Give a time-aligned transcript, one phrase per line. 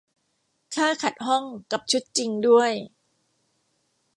[0.75, 2.71] ค่าขัดห้องกับชุดจริงด้วย